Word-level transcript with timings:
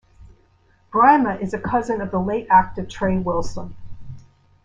Brimer 0.91 1.39
is 1.39 1.53
a 1.53 1.59
cousin 1.61 2.01
of 2.01 2.09
the 2.09 2.17
late 2.17 2.47
actor 2.49 2.83
Trey 2.83 3.19
Wilson. 3.19 3.75